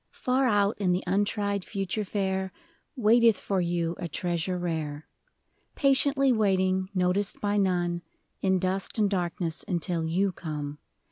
AR 0.25 0.47
out 0.47 0.75
in 0.79 0.93
the 0.93 1.03
untried 1.05 1.63
future 1.63 2.03
fair 2.03 2.51
Waiteth 2.95 3.39
for 3.39 3.61
you 3.61 3.95
a 3.99 4.07
treasure 4.07 4.57
rare; 4.57 5.07
Patiently 5.75 6.31
waiting, 6.31 6.89
noticed 6.95 7.39
by 7.39 7.55
none, 7.57 8.01
In 8.41 8.57
dust 8.57 8.97
and 8.97 9.07
darkness 9.11 9.63
until 9.67 10.03
you 10.03 10.31
come. 10.31 10.79